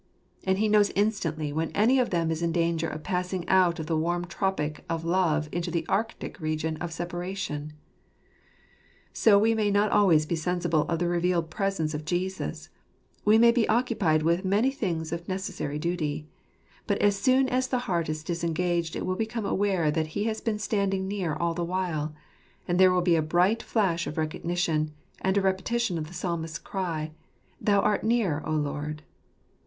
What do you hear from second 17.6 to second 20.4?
the heart is disengaged it will become aware that He